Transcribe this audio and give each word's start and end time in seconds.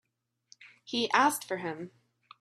He 0.83 1.11
asked 1.11 1.43
for 1.47 1.57
him. 1.57 1.91